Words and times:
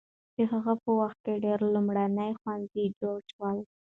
د 0.35 0.37
هغه 0.51 0.73
په 0.83 0.89
وخت 0.99 1.17
کې 1.25 1.41
ډېر 1.45 1.59
لومړني 1.73 2.29
ښوونځي 2.39 2.85
جوړ 2.99 3.17
شول. 3.31 3.57